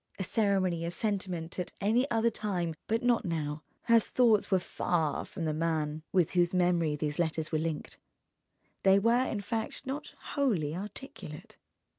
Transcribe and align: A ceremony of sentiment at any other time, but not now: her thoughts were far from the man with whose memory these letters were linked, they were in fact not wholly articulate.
A 0.17 0.23
ceremony 0.23 0.83
of 0.83 0.95
sentiment 0.95 1.59
at 1.59 1.73
any 1.79 2.09
other 2.09 2.31
time, 2.31 2.73
but 2.87 3.03
not 3.03 3.23
now: 3.23 3.61
her 3.83 3.99
thoughts 3.99 4.49
were 4.49 4.57
far 4.57 5.25
from 5.25 5.45
the 5.45 5.53
man 5.53 6.01
with 6.11 6.31
whose 6.31 6.55
memory 6.55 6.95
these 6.95 7.19
letters 7.19 7.51
were 7.51 7.59
linked, 7.59 7.99
they 8.81 8.97
were 8.97 9.27
in 9.27 9.41
fact 9.41 9.85
not 9.85 10.15
wholly 10.33 10.75
articulate. 10.75 11.59